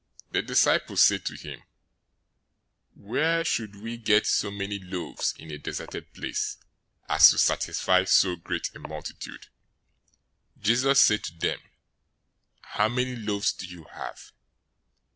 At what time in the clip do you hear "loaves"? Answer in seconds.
4.79-5.35, 13.15-13.53